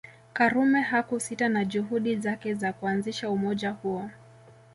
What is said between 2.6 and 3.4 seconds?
kuanzisha